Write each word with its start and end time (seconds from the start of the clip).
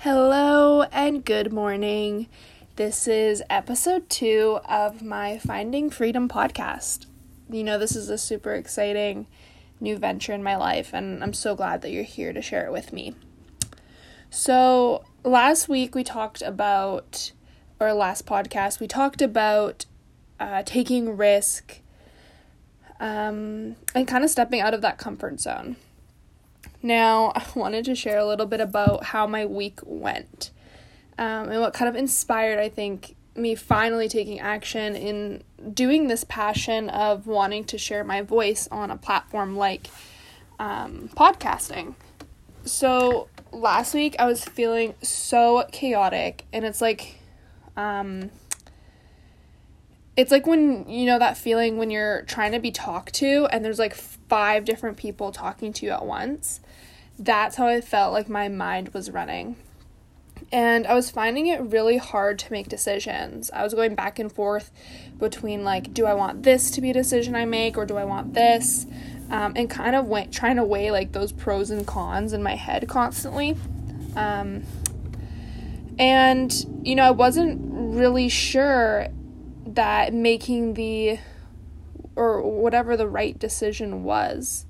Hello 0.00 0.82
and 0.92 1.24
good 1.24 1.54
morning. 1.54 2.28
This 2.76 3.08
is 3.08 3.42
episode 3.48 4.10
two 4.10 4.60
of 4.68 5.02
my 5.02 5.38
Finding 5.38 5.88
Freedom 5.88 6.28
podcast. 6.28 7.06
You 7.50 7.64
know, 7.64 7.78
this 7.78 7.96
is 7.96 8.10
a 8.10 8.18
super 8.18 8.52
exciting 8.52 9.26
new 9.80 9.96
venture 9.96 10.34
in 10.34 10.42
my 10.42 10.54
life, 10.54 10.90
and 10.92 11.24
I'm 11.24 11.32
so 11.32 11.56
glad 11.56 11.80
that 11.80 11.92
you're 11.92 12.04
here 12.04 12.34
to 12.34 12.42
share 12.42 12.66
it 12.66 12.72
with 12.72 12.92
me. 12.92 13.14
So, 14.28 15.02
last 15.24 15.66
week 15.66 15.94
we 15.94 16.04
talked 16.04 16.42
about, 16.42 17.32
or 17.80 17.94
last 17.94 18.26
podcast, 18.26 18.80
we 18.80 18.86
talked 18.86 19.22
about 19.22 19.86
uh, 20.38 20.62
taking 20.66 21.16
risk 21.16 21.80
um, 23.00 23.76
and 23.94 24.06
kind 24.06 24.24
of 24.24 24.30
stepping 24.30 24.60
out 24.60 24.74
of 24.74 24.82
that 24.82 24.98
comfort 24.98 25.40
zone. 25.40 25.76
Now, 26.86 27.32
I 27.34 27.44
wanted 27.54 27.84
to 27.86 27.94
share 27.94 28.18
a 28.18 28.24
little 28.24 28.46
bit 28.46 28.60
about 28.60 29.04
how 29.04 29.26
my 29.26 29.44
week 29.44 29.80
went 29.84 30.52
um, 31.18 31.48
and 31.48 31.60
what 31.60 31.74
kind 31.74 31.88
of 31.88 31.96
inspired, 31.96 32.58
I 32.58 32.68
think, 32.68 33.16
me 33.34 33.54
finally 33.54 34.08
taking 34.08 34.40
action 34.40 34.96
in 34.96 35.42
doing 35.74 36.08
this 36.08 36.24
passion 36.24 36.88
of 36.88 37.26
wanting 37.26 37.64
to 37.64 37.76
share 37.76 38.02
my 38.02 38.22
voice 38.22 38.66
on 38.70 38.90
a 38.90 38.96
platform 38.96 39.56
like 39.56 39.88
um, 40.58 41.10
podcasting. 41.14 41.94
So, 42.64 43.28
last 43.52 43.92
week 43.92 44.16
I 44.18 44.26
was 44.26 44.44
feeling 44.44 44.94
so 45.02 45.66
chaotic, 45.72 46.44
and 46.52 46.64
it's 46.64 46.80
like, 46.80 47.20
um, 47.76 48.30
it's 50.16 50.30
like 50.30 50.46
when 50.46 50.88
you 50.88 51.04
know 51.04 51.18
that 51.18 51.36
feeling 51.36 51.76
when 51.76 51.90
you're 51.90 52.22
trying 52.22 52.52
to 52.52 52.58
be 52.58 52.70
talked 52.70 53.14
to 53.14 53.46
and 53.50 53.64
there's 53.64 53.78
like 53.78 53.94
five 53.94 54.64
different 54.64 54.96
people 54.96 55.30
talking 55.30 55.72
to 55.74 55.86
you 55.86 55.92
at 55.92 56.04
once. 56.04 56.60
That's 57.18 57.56
how 57.56 57.66
I 57.66 57.80
felt 57.80 58.12
like 58.12 58.28
my 58.28 58.48
mind 58.48 58.90
was 58.90 59.10
running. 59.10 59.56
And 60.52 60.86
I 60.86 60.94
was 60.94 61.10
finding 61.10 61.46
it 61.46 61.60
really 61.60 61.96
hard 61.96 62.38
to 62.40 62.52
make 62.52 62.68
decisions. 62.68 63.50
I 63.50 63.62
was 63.62 63.74
going 63.74 63.94
back 63.94 64.18
and 64.18 64.30
forth 64.30 64.70
between 65.18 65.64
like, 65.64 65.92
do 65.92 66.06
I 66.06 66.14
want 66.14 66.42
this 66.42 66.70
to 66.72 66.80
be 66.80 66.90
a 66.90 66.94
decision 66.94 67.34
I 67.34 67.46
make 67.46 67.76
or 67.76 67.84
do 67.84 67.96
I 67.96 68.04
want 68.04 68.34
this? 68.34 68.86
Um, 69.30 69.54
and 69.56 69.68
kind 69.68 69.96
of 69.96 70.06
went, 70.06 70.32
trying 70.32 70.56
to 70.56 70.64
weigh 70.64 70.90
like 70.90 71.12
those 71.12 71.32
pros 71.32 71.70
and 71.70 71.86
cons 71.86 72.32
in 72.32 72.42
my 72.42 72.54
head 72.54 72.86
constantly. 72.88 73.56
Um, 74.14 74.62
and, 75.98 76.54
you 76.82 76.94
know, 76.94 77.04
I 77.04 77.10
wasn't 77.10 77.58
really 77.94 78.28
sure 78.28 79.08
that 79.76 80.12
making 80.12 80.74
the 80.74 81.18
or 82.16 82.42
whatever 82.42 82.96
the 82.96 83.08
right 83.08 83.38
decision 83.38 84.02
was. 84.02 84.66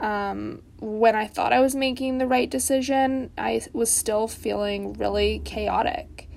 Um, 0.00 0.62
when 0.80 1.16
I 1.16 1.26
thought 1.26 1.52
I 1.52 1.58
was 1.58 1.74
making 1.74 2.18
the 2.18 2.26
right 2.26 2.48
decision, 2.48 3.30
I 3.36 3.60
was 3.72 3.90
still 3.90 4.28
feeling 4.28 4.92
really 4.92 5.40
chaotic. 5.40 6.28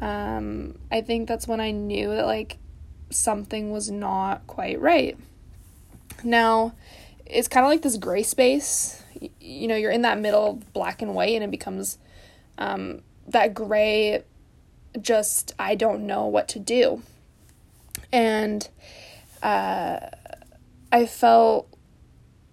Um, 0.00 0.78
I 0.90 1.00
think 1.00 1.28
that's 1.28 1.46
when 1.46 1.60
I 1.60 1.70
knew 1.70 2.08
that 2.08 2.26
like 2.26 2.58
something 3.10 3.70
was 3.70 3.88
not 3.88 4.46
quite 4.48 4.80
right. 4.80 5.16
Now, 6.24 6.74
it's 7.24 7.46
kind 7.46 7.64
of 7.64 7.70
like 7.70 7.82
this 7.82 7.96
gray 7.96 8.24
space. 8.24 9.04
You 9.40 9.68
know, 9.68 9.76
you're 9.76 9.92
in 9.92 10.02
that 10.02 10.18
middle 10.18 10.60
black 10.72 11.02
and 11.02 11.14
white, 11.14 11.34
and 11.34 11.44
it 11.44 11.52
becomes 11.52 11.98
um, 12.58 13.02
that 13.28 13.54
gray, 13.54 14.24
just 15.00 15.54
I 15.56 15.76
don't 15.76 16.04
know 16.04 16.26
what 16.26 16.48
to 16.48 16.58
do 16.58 17.02
and 18.12 18.68
uh, 19.42 19.98
I 20.90 21.06
felt 21.06 21.68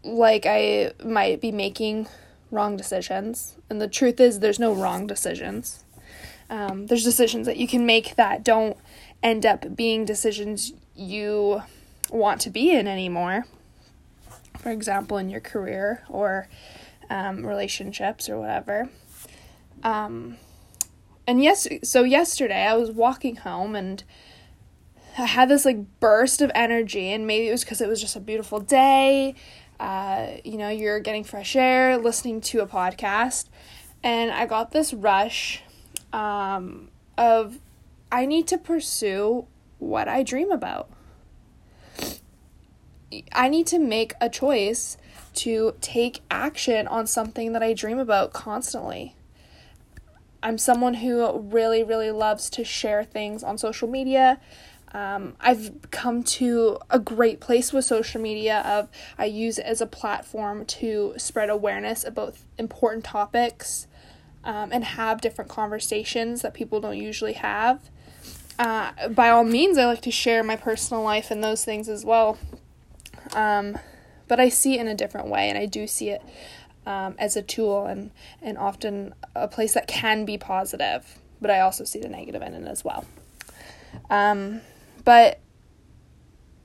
like 0.03 0.45
I 0.45 0.93
might 1.03 1.41
be 1.41 1.51
making 1.51 2.07
wrong 2.51 2.77
decisions. 2.77 3.55
And 3.69 3.81
the 3.81 3.87
truth 3.87 4.19
is, 4.19 4.39
there's 4.39 4.59
no 4.59 4.73
wrong 4.73 5.07
decisions. 5.07 5.83
Um, 6.49 6.87
there's 6.87 7.03
decisions 7.03 7.45
that 7.45 7.57
you 7.57 7.67
can 7.67 7.85
make 7.85 8.15
that 8.15 8.43
don't 8.43 8.77
end 9.21 9.45
up 9.45 9.75
being 9.75 10.05
decisions 10.05 10.73
you 10.95 11.61
want 12.09 12.41
to 12.41 12.49
be 12.49 12.71
in 12.71 12.87
anymore. 12.87 13.45
For 14.57 14.71
example, 14.71 15.17
in 15.17 15.29
your 15.29 15.41
career 15.41 16.03
or 16.09 16.47
um, 17.09 17.45
relationships 17.45 18.29
or 18.29 18.39
whatever. 18.39 18.89
Um, 19.83 20.37
and 21.27 21.43
yes, 21.43 21.67
so 21.83 22.03
yesterday 22.03 22.65
I 22.65 22.75
was 22.75 22.91
walking 22.91 23.37
home 23.37 23.75
and 23.75 24.03
I 25.17 25.25
had 25.25 25.49
this 25.49 25.65
like 25.65 25.99
burst 25.99 26.41
of 26.41 26.51
energy, 26.55 27.11
and 27.11 27.27
maybe 27.27 27.47
it 27.47 27.51
was 27.51 27.63
because 27.63 27.81
it 27.81 27.87
was 27.87 28.01
just 28.01 28.15
a 28.15 28.19
beautiful 28.19 28.59
day. 28.59 29.35
Uh, 29.79 30.37
you 30.43 30.57
know, 30.57 30.69
you're 30.69 30.99
getting 30.99 31.23
fresh 31.23 31.55
air, 31.55 31.97
listening 31.97 32.41
to 32.41 32.59
a 32.59 32.67
podcast, 32.67 33.47
and 34.03 34.31
I 34.31 34.45
got 34.45 34.71
this 34.71 34.93
rush 34.93 35.63
um, 36.13 36.89
of 37.17 37.59
I 38.11 38.25
need 38.25 38.47
to 38.47 38.57
pursue 38.57 39.45
what 39.77 40.07
I 40.07 40.23
dream 40.23 40.51
about. 40.51 40.89
I 43.31 43.49
need 43.49 43.67
to 43.67 43.79
make 43.79 44.13
a 44.21 44.29
choice 44.29 44.97
to 45.35 45.73
take 45.81 46.21
action 46.29 46.87
on 46.87 47.07
something 47.07 47.53
that 47.53 47.63
I 47.63 47.73
dream 47.73 47.97
about 47.97 48.33
constantly. 48.33 49.15
I'm 50.41 50.57
someone 50.57 50.95
who 50.95 51.39
really, 51.39 51.83
really 51.83 52.11
loves 52.11 52.49
to 52.51 52.63
share 52.63 53.03
things 53.03 53.43
on 53.43 53.57
social 53.57 53.87
media. 53.87 54.39
Um, 54.91 55.35
I've 55.39 55.91
come 55.91 56.23
to 56.23 56.79
a 56.89 56.97
great 56.97 57.39
place 57.39 57.71
with 57.71 57.85
social 57.85 58.19
media 58.19 58.61
of 58.65 58.89
I 59.17 59.25
use 59.25 59.59
it 59.59 59.65
as 59.65 59.81
a 59.81 59.85
platform 59.85 60.65
to 60.65 61.13
spread 61.17 61.49
awareness 61.49 62.03
about 62.03 62.35
important 62.57 63.03
topics 63.03 63.87
um, 64.43 64.69
and 64.71 64.83
have 64.83 65.21
different 65.21 65.49
conversations 65.49 66.41
that 66.41 66.53
people 66.53 66.81
don't 66.81 66.97
usually 66.97 67.33
have. 67.33 67.89
Uh, 68.57 69.09
by 69.09 69.29
all 69.29 69.43
means, 69.43 69.77
I 69.77 69.85
like 69.85 70.01
to 70.01 70.11
share 70.11 70.43
my 70.43 70.55
personal 70.55 71.03
life 71.03 71.31
and 71.31 71.43
those 71.43 71.63
things 71.63 71.87
as 71.87 72.03
well. 72.03 72.37
Um, 73.33 73.77
but 74.27 74.39
I 74.39 74.49
see 74.49 74.75
it 74.75 74.81
in 74.81 74.87
a 74.87 74.95
different 74.95 75.27
way, 75.27 75.49
and 75.49 75.57
I 75.57 75.65
do 75.65 75.87
see 75.87 76.09
it 76.09 76.21
um, 76.85 77.15
as 77.17 77.37
a 77.37 77.41
tool 77.41 77.85
and, 77.85 78.11
and 78.41 78.57
often 78.57 79.13
a 79.35 79.47
place 79.47 79.73
that 79.73 79.87
can 79.87 80.25
be 80.25 80.37
positive, 80.37 81.19
but 81.39 81.51
I 81.51 81.59
also 81.59 81.83
see 81.83 81.99
the 81.99 82.09
negative 82.09 82.41
in 82.41 82.53
it 82.53 82.67
as 82.67 82.83
well. 82.83 83.05
Um, 84.09 84.61
but 85.03 85.39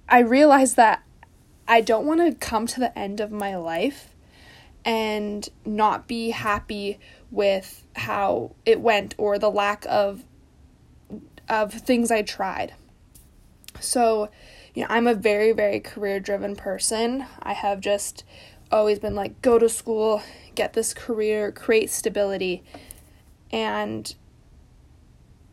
I 0.08 0.20
realized 0.20 0.76
that 0.76 1.02
I 1.66 1.80
don't 1.80 2.06
want 2.06 2.20
to 2.20 2.38
come 2.38 2.66
to 2.68 2.80
the 2.80 2.96
end 2.98 3.20
of 3.20 3.32
my 3.32 3.56
life 3.56 4.14
and 4.84 5.48
not 5.64 6.06
be 6.06 6.30
happy 6.30 6.98
with 7.30 7.84
how 7.96 8.54
it 8.66 8.80
went 8.80 9.14
or 9.18 9.38
the 9.38 9.50
lack 9.50 9.86
of 9.88 10.24
of 11.48 11.72
things 11.72 12.10
I 12.10 12.22
tried. 12.22 12.74
So, 13.80 14.30
you 14.74 14.82
know, 14.82 14.88
I'm 14.90 15.06
a 15.06 15.14
very 15.14 15.52
very 15.52 15.80
career 15.80 16.20
driven 16.20 16.54
person. 16.54 17.26
I 17.42 17.54
have 17.54 17.80
just 17.80 18.24
always 18.70 18.98
been 18.98 19.14
like 19.14 19.40
go 19.40 19.58
to 19.58 19.68
school, 19.68 20.22
get 20.54 20.74
this 20.74 20.92
career, 20.92 21.50
create 21.50 21.90
stability. 21.90 22.62
And 23.50 24.14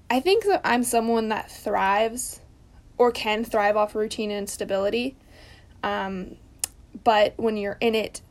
I 0.10 0.20
think 0.20 0.44
that 0.46 0.62
I'm 0.66 0.84
someone 0.84 1.30
that 1.30 1.50
thrives 1.50 2.41
or 3.02 3.12
can 3.12 3.44
thrive 3.44 3.76
off 3.76 3.96
routine 3.96 4.30
and 4.30 4.48
stability. 4.48 5.18
Um, 5.82 6.36
but 7.04 7.34
when 7.36 7.58
you're 7.58 7.80
in 7.82 7.96
it 7.96 8.22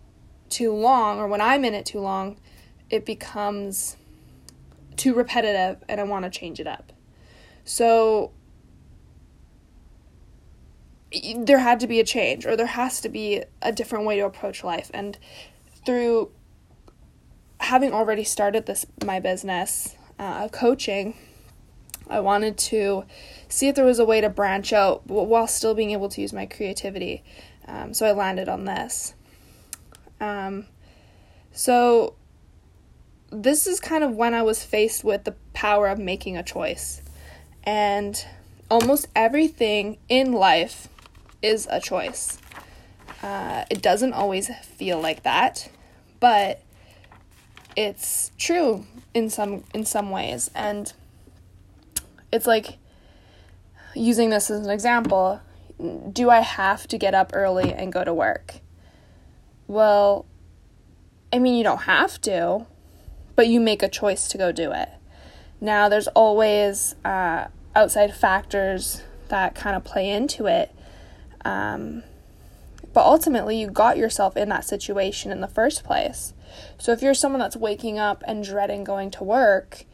too 0.49 0.73
long, 0.73 1.19
or 1.19 1.27
when 1.27 1.41
I'm 1.41 1.65
in 1.65 1.75
it 1.75 1.85
too 1.85 1.99
long, 1.99 2.37
it 2.89 3.05
becomes 3.05 3.97
too 4.97 5.13
repetitive 5.13 5.83
and 5.89 6.01
I 6.01 6.05
want 6.05 6.25
to 6.25 6.31
change 6.31 6.61
it 6.61 6.69
up. 6.69 6.93
So 7.65 8.31
there 11.37 11.59
had 11.59 11.81
to 11.81 11.89
be 11.89 11.99
a 11.99 12.05
change, 12.05 12.47
or 12.47 12.55
there 12.55 12.67
has 12.67 13.01
to 13.01 13.09
be 13.09 13.43
a 13.61 13.73
different 13.73 14.05
way 14.05 14.19
to 14.19 14.25
approach 14.25 14.63
life. 14.63 14.89
And 14.95 15.19
through 15.85 16.31
having 17.59 17.93
already 17.93 18.23
started 18.23 18.67
this 18.67 18.87
my 19.05 19.19
business 19.19 19.97
uh, 20.21 20.47
coaching 20.47 21.17
I 22.11 22.21
wanted 22.21 22.59
to 22.59 23.05
see 23.49 23.69
if 23.69 23.75
there 23.75 23.85
was 23.85 23.99
a 23.99 24.05
way 24.05 24.21
to 24.21 24.29
branch 24.29 24.73
out 24.73 25.07
while 25.07 25.47
still 25.47 25.75
being 25.75 25.93
able 25.93 26.09
to 26.11 26.21
use 26.21 26.33
my 26.33 26.47
creativity. 26.47 27.23
Um, 27.67 27.95
so 27.95 28.07
I 28.07 28.13
landed 28.13 28.49
on 28.49 28.65
this. 28.65 29.15
Um, 30.21 30.67
so 31.53 32.15
this 33.31 33.67
is 33.67 33.81
kind 33.81 34.05
of 34.05 34.15
when 34.17 34.35
I 34.35 34.43
was 34.43 34.65
faced 34.65 35.05
with 35.05 35.25
the 35.25 35.37
power 35.55 35.89
of 35.89 35.99
making 35.99 36.37
a 36.37 36.43
choice. 36.43 37.03
And 37.65 38.25
almost 38.71 39.09
everything 39.15 39.99
in 40.09 40.33
life 40.33 40.89
is 41.43 41.67
a 41.71 41.81
choice. 41.81 42.39
Uh, 43.23 43.65
it 43.71 43.83
doesn't 43.83 44.15
always 44.15 44.51
feel 44.65 45.01
like 45.01 45.23
that, 45.25 45.71
but 46.21 46.63
it's 47.77 48.33
true 48.39 48.87
in 49.15 49.29
some 49.29 49.65
in 49.75 49.85
some 49.85 50.11
ways. 50.11 50.51
And 50.55 50.93
it's 52.33 52.47
like 52.47 52.79
using 53.95 54.31
this 54.31 54.51
as 54.51 54.65
an 54.65 54.71
example 54.71 55.41
do 56.13 56.31
I 56.31 56.41
have 56.41 56.87
to 56.89 56.99
get 56.99 57.15
up 57.15 57.31
early 57.33 57.73
and 57.73 57.93
go 57.93 58.05
to 58.05 58.13
work? 58.13 58.57
Well, 59.67 60.27
I 61.33 61.39
mean, 61.39 61.55
you 61.55 61.65
don't 61.65 61.83
have 61.83 62.21
to, 62.23 62.67
but 63.35 63.49
you 63.49 63.61
make 63.61 63.83
a 63.83 63.89
choice 63.89 64.29
to 64.29 64.39
go 64.39 64.53
do 64.53 64.73
it. 64.73 64.89
Now, 65.61 65.89
there's 65.89 66.09
always 66.09 66.95
uh, 67.05 67.47
outside 67.75 68.15
factors 68.15 69.03
that 69.29 69.55
kind 69.55 69.77
of 69.77 69.85
play 69.85 70.11
into 70.11 70.47
it. 70.47 70.75
Um, 71.45 72.03
but 72.93 73.05
ultimately, 73.05 73.61
you 73.61 73.71
got 73.71 73.97
yourself 73.97 74.37
in 74.37 74.49
that 74.49 74.65
situation 74.65 75.31
in 75.31 75.41
the 75.41 75.49
first 75.49 75.85
place. 75.85 76.35
So 76.79 76.93
if 76.93 77.03
you're 77.03 77.15
someone 77.15 77.39
that's 77.39 77.57
waking 77.57 77.99
up 77.99 78.25
and 78.27 78.43
dreading 78.43 78.83
going 78.83 79.11
to 79.13 79.25
work, 79.25 79.85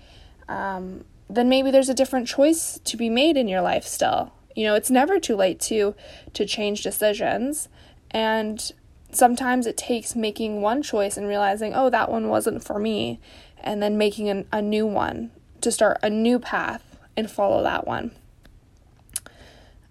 um, 0.49 1.05
then 1.29 1.49
maybe 1.49 1.71
there's 1.71 1.89
a 1.89 1.95
different 1.95 2.29
choice 2.29 2.79
to 2.85 2.97
be 2.97 3.11
made 3.11 3.37
in 3.37 3.49
your 3.49 3.61
life 3.61 3.85
still. 3.85 4.33
You 4.55 4.65
know, 4.65 4.75
it's 4.75 4.91
never 4.91 5.19
too 5.19 5.37
late 5.37 5.61
to 5.61 5.95
to 6.33 6.47
change 6.47 6.83
decisions 6.83 7.69
and 8.11 8.73
sometimes 9.13 9.67
it 9.67 9.77
takes 9.77 10.15
making 10.15 10.61
one 10.61 10.83
choice 10.83 11.17
and 11.17 11.27
realizing, 11.27 11.75
"Oh, 11.75 11.91
that 11.91 12.11
one 12.11 12.29
wasn't 12.29 12.65
for 12.65 12.79
me," 12.79 13.21
and 13.59 13.83
then 13.83 13.99
making 13.99 14.29
an, 14.29 14.47
a 14.53 14.63
new 14.63 14.87
one 14.87 15.31
to 15.61 15.73
start 15.73 15.99
a 16.03 16.11
new 16.11 16.39
path 16.39 16.99
and 17.17 17.31
follow 17.31 17.63
that 17.63 17.87
one. 17.87 18.13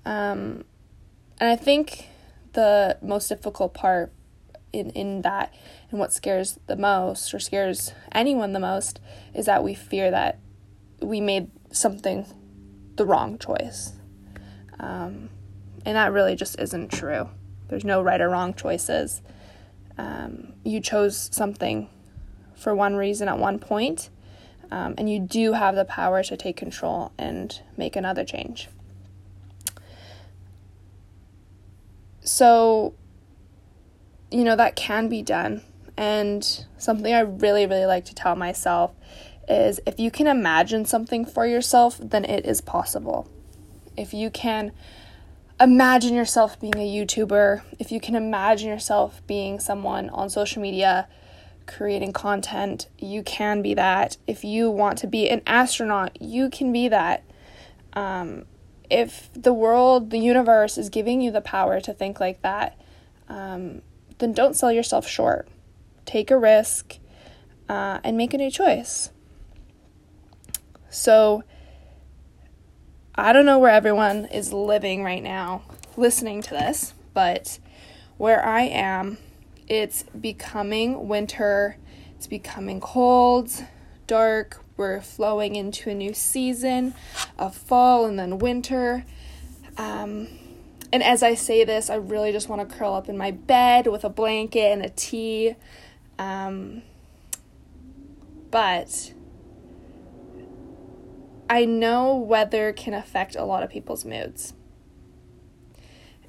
Um, 0.05 0.63
and 1.39 1.49
I 1.49 1.55
think 1.55 2.09
the 2.53 2.97
most 3.01 3.27
difficult 3.27 3.73
part 3.73 4.13
in, 4.71 4.91
in 4.91 5.21
that 5.23 5.53
and 5.89 5.99
what 5.99 6.13
scares 6.13 6.59
the 6.67 6.75
most 6.75 7.33
or 7.33 7.39
scares 7.39 7.93
anyone 8.11 8.53
the 8.53 8.59
most 8.59 8.99
is 9.33 9.45
that 9.45 9.63
we 9.63 9.73
fear 9.73 10.11
that 10.11 10.39
we 11.01 11.21
made 11.21 11.51
something 11.71 12.25
the 12.95 13.05
wrong 13.05 13.37
choice. 13.37 13.93
Um, 14.79 15.29
and 15.85 15.95
that 15.95 16.11
really 16.11 16.35
just 16.35 16.59
isn't 16.59 16.91
true. 16.91 17.29
There's 17.67 17.85
no 17.85 18.01
right 18.01 18.21
or 18.21 18.29
wrong 18.29 18.53
choices. 18.53 19.21
Um, 19.97 20.53
you 20.63 20.81
chose 20.81 21.29
something 21.31 21.89
for 22.55 22.73
one 22.73 22.95
reason 22.95 23.27
at 23.27 23.37
one 23.37 23.59
point, 23.59 24.09
um, 24.71 24.95
and 24.97 25.09
you 25.09 25.19
do 25.19 25.53
have 25.53 25.75
the 25.75 25.85
power 25.85 26.23
to 26.23 26.37
take 26.37 26.57
control 26.57 27.11
and 27.17 27.61
make 27.77 27.95
another 27.95 28.25
change. 28.25 28.69
So, 32.21 32.95
you 34.31 34.43
know, 34.43 34.55
that 34.55 34.75
can 34.75 35.07
be 35.07 35.21
done. 35.21 35.61
And 35.97 36.65
something 36.77 37.13
I 37.13 37.21
really, 37.21 37.65
really 37.65 37.85
like 37.85 38.05
to 38.05 38.15
tell 38.15 38.35
myself 38.35 38.91
is 39.47 39.79
if 39.85 39.99
you 39.99 40.11
can 40.11 40.27
imagine 40.27 40.85
something 40.85 41.25
for 41.25 41.45
yourself, 41.45 41.99
then 42.01 42.25
it 42.25 42.45
is 42.45 42.61
possible. 42.61 43.29
If 43.97 44.13
you 44.13 44.29
can 44.29 44.71
imagine 45.59 46.13
yourself 46.15 46.59
being 46.59 46.75
a 46.77 46.87
YouTuber, 46.87 47.61
if 47.79 47.91
you 47.91 47.99
can 47.99 48.15
imagine 48.15 48.69
yourself 48.69 49.21
being 49.27 49.59
someone 49.59 50.09
on 50.09 50.29
social 50.29 50.61
media 50.61 51.07
creating 51.67 52.13
content, 52.13 52.87
you 52.99 53.23
can 53.23 53.61
be 53.61 53.73
that. 53.73 54.17
If 54.27 54.43
you 54.43 54.69
want 54.69 54.97
to 54.99 55.07
be 55.07 55.29
an 55.29 55.41
astronaut, 55.47 56.21
you 56.21 56.49
can 56.49 56.71
be 56.71 56.87
that. 56.89 57.23
Um, 57.93 58.45
if 58.89 59.29
the 59.33 59.53
world, 59.53 60.11
the 60.11 60.19
universe 60.19 60.77
is 60.77 60.89
giving 60.89 61.21
you 61.21 61.31
the 61.31 61.41
power 61.41 61.81
to 61.81 61.93
think 61.93 62.19
like 62.19 62.41
that, 62.41 62.79
um, 63.27 63.81
then 64.19 64.33
don't 64.33 64.55
sell 64.55 64.71
yourself 64.71 65.07
short. 65.07 65.47
Take 66.05 66.29
a 66.29 66.37
risk 66.37 66.99
uh, 67.67 67.99
and 68.03 68.15
make 68.15 68.33
a 68.33 68.37
new 68.37 68.51
choice. 68.51 69.09
So, 70.95 71.43
I 73.15 73.33
don't 73.33 73.45
know 73.45 73.59
where 73.59 73.71
everyone 73.71 74.25
is 74.25 74.53
living 74.53 75.03
right 75.03 75.21
now 75.21 75.63
listening 75.97 76.41
to 76.43 76.51
this, 76.51 76.93
but 77.13 77.59
where 78.17 78.45
I 78.45 78.61
am, 78.61 79.17
it's 79.67 80.03
becoming 80.03 81.09
winter, 81.09 81.77
it's 82.15 82.27
becoming 82.27 82.79
cold, 82.79 83.51
dark, 84.07 84.63
we're 84.77 85.01
flowing 85.01 85.55
into 85.55 85.89
a 85.89 85.93
new 85.93 86.13
season 86.13 86.93
of 87.37 87.55
fall 87.55 88.05
and 88.05 88.17
then 88.17 88.39
winter. 88.39 89.05
Um, 89.77 90.27
and 90.93 91.03
as 91.03 91.23
I 91.23 91.35
say 91.35 91.65
this, 91.65 91.89
I 91.89 91.95
really 91.95 92.31
just 92.31 92.47
want 92.47 92.67
to 92.67 92.75
curl 92.75 92.93
up 92.93 93.09
in 93.09 93.17
my 93.17 93.31
bed 93.31 93.87
with 93.87 94.05
a 94.05 94.09
blanket 94.09 94.71
and 94.71 94.83
a 94.83 94.89
tea. 94.89 95.55
Um, 96.17 96.83
but 98.49 99.13
I 101.49 101.65
know 101.65 102.15
weather 102.15 102.73
can 102.73 102.93
affect 102.93 103.35
a 103.35 103.43
lot 103.43 103.63
of 103.63 103.69
people's 103.69 104.05
moods. 104.05 104.53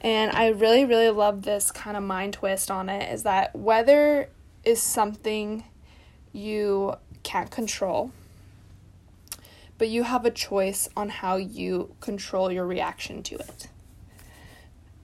And 0.01 0.31
I 0.33 0.49
really, 0.49 0.85
really 0.85 1.11
love 1.11 1.43
this 1.43 1.71
kind 1.71 1.97
of 1.97 2.03
mind 2.03 2.35
twist 2.35 2.71
on 2.71 2.89
it 2.89 3.13
is 3.13 3.23
that 3.23 3.57
weather 3.57 4.29
is 4.65 4.83
something 4.83 5.65
you 6.33 6.97
can't 7.23 7.51
control 7.51 8.13
but 9.79 9.89
you 9.89 10.05
have 10.05 10.25
a 10.25 10.31
choice 10.31 10.89
on 10.97 11.09
how 11.09 11.37
you 11.37 11.95
control 12.01 12.51
your 12.51 12.67
reaction 12.67 13.23
to 13.25 13.37
it. 13.37 13.69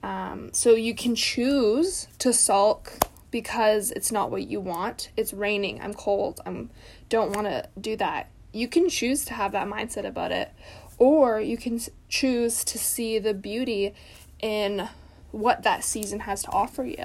Um, 0.03 0.51
so 0.53 0.75
you 0.75 0.95
can 0.95 1.15
choose 1.15 2.09
to 2.19 2.33
sulk 2.33 2.99
because 3.31 3.91
it's 3.93 4.11
not 4.11 4.31
what 4.31 4.47
you 4.49 4.61
want. 4.61 5.11
It's 5.17 5.33
raining. 5.33 5.81
I'm 5.81 5.95
cold. 5.95 6.41
I'm 6.45 6.71
don't 7.09 7.35
want 7.35 7.47
to 7.47 7.69
do 7.81 7.97
that. 7.97 8.31
You 8.53 8.69
can 8.69 8.89
choose 8.89 9.25
to 9.27 9.35
have 9.35 9.53
that 9.53 9.67
mindset 9.67 10.07
about 10.07 10.33
it, 10.33 10.53
or 10.99 11.41
you 11.41 11.57
can 11.57 11.81
choose 12.09 12.65
to 12.65 12.79
see 12.79 13.19
the 13.19 13.35
beauty 13.35 13.95
in 14.41 14.89
what 15.31 15.63
that 15.63 15.83
season 15.85 16.21
has 16.21 16.43
to 16.43 16.51
offer 16.51 16.85
you. 16.85 17.05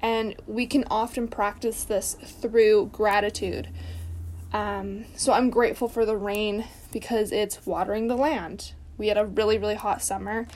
And 0.00 0.34
we 0.46 0.66
can 0.66 0.84
often 0.90 1.28
practice 1.28 1.84
this 1.84 2.14
through 2.14 2.90
gratitude. 2.92 3.68
Um, 4.52 5.06
so 5.16 5.32
I'm 5.32 5.48
grateful 5.48 5.88
for 5.88 6.04
the 6.04 6.16
rain 6.16 6.66
because 6.92 7.32
it's 7.32 7.64
watering 7.64 8.08
the 8.08 8.16
land. 8.16 8.74
We 8.98 9.08
had 9.08 9.16
a 9.16 9.24
really, 9.24 9.58
really 9.58 9.76
hot 9.76 10.02
summer. 10.02 10.46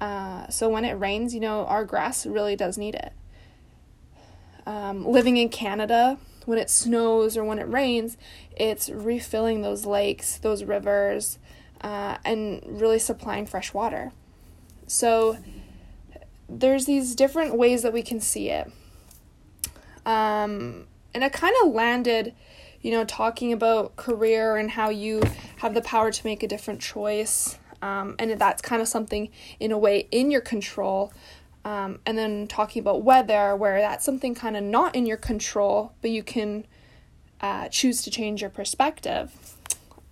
Uh, 0.00 0.48
so 0.48 0.68
when 0.68 0.84
it 0.84 0.92
rains, 0.92 1.34
you 1.34 1.40
know, 1.40 1.66
our 1.66 1.84
grass 1.84 2.24
really 2.24 2.56
does 2.56 2.78
need 2.78 2.94
it. 2.94 3.12
Um, 4.66 5.04
living 5.04 5.36
in 5.36 5.48
Canada, 5.48 6.18
when 6.50 6.58
it 6.58 6.68
snows 6.68 7.36
or 7.36 7.44
when 7.44 7.58
it 7.58 7.68
rains, 7.68 8.16
it's 8.56 8.90
refilling 8.90 9.62
those 9.62 9.86
lakes, 9.86 10.36
those 10.36 10.64
rivers, 10.64 11.38
uh, 11.80 12.18
and 12.24 12.62
really 12.66 12.98
supplying 12.98 13.46
fresh 13.46 13.72
water. 13.72 14.12
So 14.86 15.38
there's 16.48 16.84
these 16.84 17.14
different 17.14 17.56
ways 17.56 17.82
that 17.82 17.92
we 17.92 18.02
can 18.02 18.20
see 18.20 18.50
it. 18.50 18.70
Um, 20.04 20.86
and 21.14 21.24
it 21.24 21.32
kind 21.32 21.54
of 21.62 21.72
landed 21.72 22.34
you 22.82 22.90
know, 22.90 23.04
talking 23.04 23.52
about 23.52 23.96
career 23.96 24.56
and 24.56 24.70
how 24.70 24.88
you 24.90 25.22
have 25.58 25.74
the 25.74 25.82
power 25.82 26.10
to 26.10 26.26
make 26.26 26.42
a 26.42 26.48
different 26.48 26.80
choice. 26.80 27.58
Um, 27.82 28.16
and 28.18 28.30
that's 28.38 28.62
kind 28.62 28.80
of 28.80 28.88
something 28.88 29.30
in 29.58 29.72
a 29.72 29.78
way 29.78 30.08
in 30.10 30.30
your 30.30 30.40
control. 30.40 31.12
Um, 31.64 32.00
and 32.06 32.16
then 32.16 32.46
talking 32.46 32.80
about 32.80 33.02
weather, 33.02 33.54
where 33.54 33.80
that's 33.80 34.04
something 34.04 34.34
kind 34.34 34.56
of 34.56 34.64
not 34.64 34.94
in 34.94 35.04
your 35.04 35.18
control, 35.18 35.92
but 36.00 36.10
you 36.10 36.22
can 36.22 36.66
uh, 37.40 37.68
choose 37.68 38.02
to 38.02 38.10
change 38.10 38.40
your 38.40 38.50
perspective. 38.50 39.56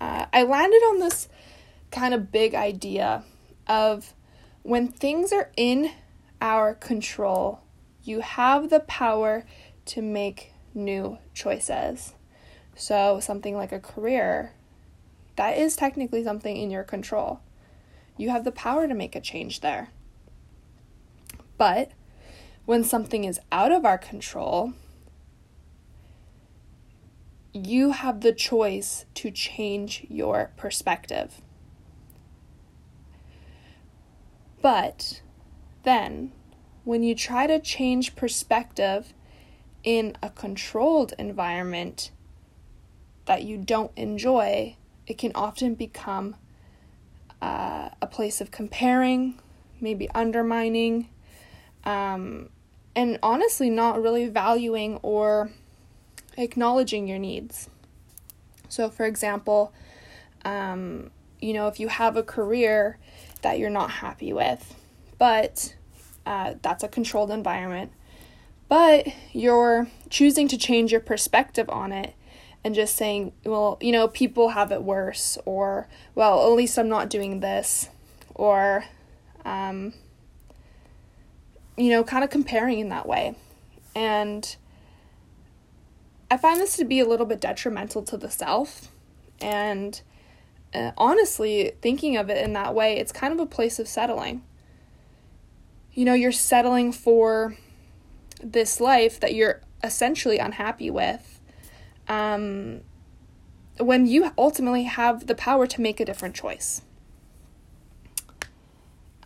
Uh, 0.01 0.27
I 0.33 0.43
landed 0.43 0.83
on 0.83 0.99
this 0.99 1.29
kind 1.91 2.13
of 2.13 2.31
big 2.31 2.55
idea 2.55 3.25
of 3.67 4.15
when 4.63 4.89
things 4.89 5.33
are 5.33 5.51
in 5.57 5.91
our 6.41 6.75
control, 6.75 7.61
you 8.03 8.21
have 8.21 8.71
the 8.71 8.81
power 8.81 9.45
to 9.87 10.03
make 10.03 10.53
new 10.75 11.19
choices. 11.35 12.15
So, 12.77 13.19
something 13.21 13.57
like 13.57 13.73
a 13.73 13.81
career, 13.81 14.53
that 15.37 15.59
is 15.59 15.77
technically 15.77 16.23
something 16.23 16.57
in 16.57 16.71
your 16.71 16.85
control. 16.85 17.41
You 18.17 18.31
have 18.31 18.45
the 18.45 18.53
power 18.53 18.87
to 18.87 18.95
make 18.95 19.17
a 19.17 19.21
change 19.21 19.61
there. 19.61 19.91
But 21.59 21.91
when 22.65 22.85
something 22.85 23.25
is 23.25 23.41
out 23.53 23.73
of 23.73 23.85
our 23.85 23.99
control, 23.99 24.73
you 27.53 27.91
have 27.91 28.21
the 28.21 28.33
choice 28.33 29.05
to 29.15 29.31
change 29.31 30.07
your 30.09 30.53
perspective. 30.57 31.43
But 34.63 35.23
then, 35.83 36.33
when 36.85 37.03
you 37.03 37.15
try 37.15 37.47
to 37.47 37.59
change 37.59 38.17
perspective 38.17 39.13
in 39.83 40.17
a 40.23 40.31
controlled 40.31 41.15
environment, 41.19 42.11
that 43.27 43.43
you 43.45 43.57
don't 43.59 43.93
enjoy, 43.97 44.77
it 45.07 45.19
can 45.19 45.33
often 45.35 45.75
become 45.75 46.37
uh, 47.43 47.91
a 48.01 48.07
place 48.07 48.41
of 48.41 48.51
comparing, 48.51 49.39
maybe 49.81 50.09
undermining, 50.11 51.09
um, 51.85 52.49
and 52.95 53.19
honestly, 53.23 53.71
not 53.71 54.03
really 54.03 54.27
valuing 54.29 54.97
or 55.03 55.51
acknowledging 56.37 57.07
your 57.07 57.19
needs. 57.19 57.69
So, 58.69 58.91
for 58.91 59.07
example, 59.07 59.73
um, 60.45 61.11
you 61.41 61.53
know, 61.53 61.69
if 61.69 61.81
you 61.81 61.89
have 61.89 62.17
a 62.17 62.23
career 62.23 62.99
that 63.43 63.59
you're 63.59 63.71
not 63.71 63.91
happy 63.91 64.33
with, 64.33 64.75
but 65.19 65.75
uh, 66.27 66.55
that's 66.63 66.83
a 66.83 66.89
controlled 66.89 67.31
environment, 67.31 67.93
but 68.69 69.07
you're 69.33 69.89
choosing 70.11 70.49
to 70.49 70.59
change 70.59 70.93
your 70.93 71.01
perspective 71.01 71.69
on 71.71 71.93
it 71.93 72.15
and 72.65 72.75
just 72.75 72.97
saying, 72.97 73.33
well, 73.45 73.79
you 73.81 73.93
know, 73.93 74.09
people 74.09 74.51
have 74.51 74.73
it 74.73 74.83
worse, 74.83 75.39
or, 75.45 75.89
well, 76.15 76.45
at 76.45 76.53
least 76.55 76.79
I'm 76.79 76.89
not 76.89 77.09
doing 77.09 77.41
this, 77.41 77.89
or, 78.35 78.85
um, 79.45 79.95
you 81.79 81.91
know, 81.91 82.03
kind 82.03 82.25
of 82.25 82.31
comparing 82.31 82.81
in 82.81 82.89
that 82.89 83.07
way. 83.07 83.37
And 83.95 84.57
I 86.31 86.37
find 86.37 86.61
this 86.61 86.77
to 86.77 86.85
be 86.85 87.01
a 87.01 87.07
little 87.07 87.25
bit 87.25 87.41
detrimental 87.41 88.03
to 88.03 88.17
the 88.17 88.31
self. 88.31 88.91
And 89.41 90.01
uh, 90.75 90.91
honestly, 90.99 91.73
thinking 91.81 92.17
of 92.17 92.29
it 92.29 92.45
in 92.45 92.53
that 92.55 92.75
way, 92.75 92.99
it's 92.99 93.13
kind 93.13 93.33
of 93.33 93.39
a 93.41 93.47
place 93.47 93.79
of 93.79 93.89
settling. 93.89 94.43
You 95.93 96.05
know, 96.05 96.15
you're 96.15 96.33
settling 96.33 96.93
for 96.93 97.57
this 98.43 98.81
life 98.81 99.19
that 99.21 99.35
you're 99.35 99.63
essentially 99.83 100.39
unhappy 100.39 100.91
with 100.91 101.41
um, 102.09 102.81
when 103.79 104.07
you 104.07 104.33
ultimately 104.37 104.85
have 104.85 105.27
the 105.27 105.35
power 105.35 105.67
to 105.67 105.81
make 105.81 106.01
a 106.01 106.05
different 106.05 106.35
choice. 106.35 106.83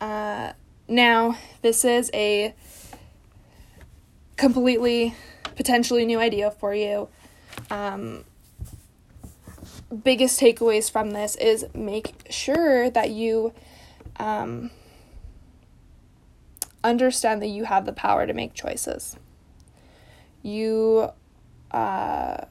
Uh, 0.00 0.52
now, 0.92 1.38
this 1.62 1.84
is 1.84 2.10
a 2.12 2.54
completely 4.36 5.14
potentially 5.56 6.04
new 6.04 6.18
idea 6.18 6.50
for 6.50 6.74
you. 6.74 7.08
Um, 7.70 8.24
biggest 10.04 10.40
takeaways 10.40 10.90
from 10.90 11.10
this 11.10 11.34
is 11.36 11.66
make 11.74 12.14
sure 12.30 12.90
that 12.90 13.10
you 13.10 13.52
um, 14.18 14.70
understand 16.84 17.42
that 17.42 17.48
you 17.48 17.64
have 17.64 17.86
the 17.86 17.92
power 17.92 18.26
to 18.26 18.32
make 18.32 18.54
choices. 18.54 19.16
You 20.42 21.10
uh, 21.70 22.44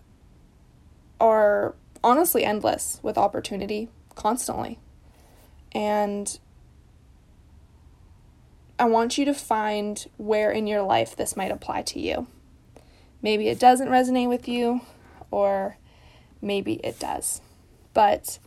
are 1.20 1.76
honestly 2.04 2.44
endless 2.44 3.00
with 3.04 3.18
opportunity 3.18 3.90
constantly. 4.16 4.80
And 5.74 6.40
I 8.82 8.86
want 8.86 9.16
you 9.16 9.26
to 9.26 9.34
find 9.36 10.04
where 10.18 10.50
in 10.50 10.66
your 10.66 10.82
life 10.82 11.16
this 11.16 11.38
might 11.38 11.52
apply 11.52 11.84
to 11.84 12.00
you. 12.00 12.26
Maybe 13.22 13.48
it 13.48 13.60
doesn't 13.60 13.90
resonate 13.90 14.28
with 14.28 14.48
you, 14.48 14.82
or 15.30 15.78
maybe 16.42 16.78
it 16.84 16.98
does. 16.98 17.42
But 17.94 18.40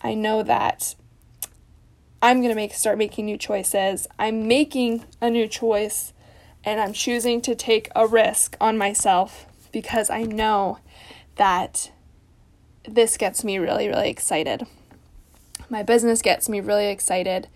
I 0.00 0.14
know 0.14 0.44
that 0.44 0.94
I'm 2.22 2.36
going 2.36 2.50
to 2.50 2.54
make 2.54 2.72
start 2.72 2.98
making 2.98 3.24
new 3.24 3.36
choices. 3.36 4.06
I'm 4.16 4.46
making 4.46 5.06
a 5.20 5.28
new 5.28 5.48
choice 5.48 6.12
and 6.62 6.80
I'm 6.80 6.92
choosing 6.92 7.40
to 7.40 7.56
take 7.56 7.88
a 7.96 8.06
risk 8.06 8.56
on 8.60 8.78
myself 8.78 9.46
because 9.72 10.08
I 10.08 10.22
know 10.22 10.78
that 11.34 11.90
this 12.88 13.16
gets 13.16 13.42
me 13.42 13.58
really, 13.58 13.88
really 13.88 14.08
excited. 14.08 14.68
My 15.68 15.82
business 15.82 16.22
gets 16.22 16.48
me 16.48 16.60
really 16.60 16.86
excited. 16.86 17.48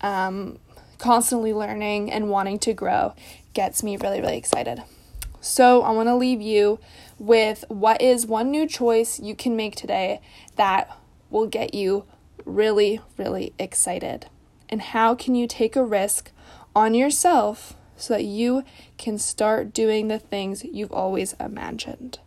Um, 0.00 0.60
constantly 0.98 1.52
learning 1.52 2.10
and 2.10 2.30
wanting 2.30 2.58
to 2.60 2.72
grow 2.72 3.14
gets 3.54 3.82
me 3.82 3.96
really, 3.96 4.20
really 4.20 4.36
excited. 4.36 4.82
So, 5.40 5.82
I 5.82 5.92
want 5.92 6.08
to 6.08 6.14
leave 6.16 6.40
you 6.40 6.80
with 7.18 7.64
what 7.68 8.02
is 8.02 8.26
one 8.26 8.50
new 8.50 8.66
choice 8.66 9.20
you 9.20 9.34
can 9.34 9.56
make 9.56 9.76
today 9.76 10.20
that 10.56 10.98
will 11.30 11.46
get 11.46 11.74
you 11.74 12.04
really, 12.44 13.00
really 13.16 13.52
excited. 13.58 14.26
And 14.68 14.82
how 14.82 15.14
can 15.14 15.34
you 15.34 15.46
take 15.46 15.76
a 15.76 15.84
risk 15.84 16.32
on 16.74 16.94
yourself 16.94 17.74
so 17.96 18.14
that 18.14 18.24
you 18.24 18.64
can 18.98 19.18
start 19.18 19.72
doing 19.72 20.08
the 20.08 20.18
things 20.18 20.64
you've 20.64 20.92
always 20.92 21.34
imagined? 21.34 22.18